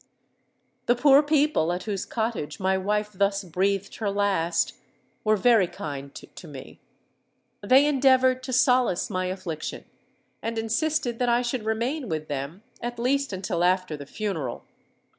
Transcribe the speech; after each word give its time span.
"The 0.87 0.95
poor 0.95 1.21
people 1.21 1.71
at 1.71 1.83
whose 1.83 2.07
cottage 2.07 2.59
my 2.59 2.75
wife 2.75 3.11
thus 3.13 3.43
breathed 3.43 3.97
her 3.97 4.09
last, 4.09 4.73
were 5.23 5.35
very 5.35 5.67
kind 5.67 6.11
to 6.15 6.47
me. 6.47 6.79
They 7.61 7.85
endeavoured 7.85 8.41
to 8.41 8.51
solace 8.51 9.11
my 9.11 9.25
affliction, 9.25 9.85
and 10.41 10.57
insisted 10.57 11.19
that 11.19 11.29
I 11.29 11.43
should 11.43 11.65
remain 11.65 12.09
with 12.09 12.29
them 12.29 12.63
at 12.81 12.97
least 12.97 13.31
until 13.31 13.63
after 13.63 13.95
the 13.95 14.07
funeral. 14.07 14.65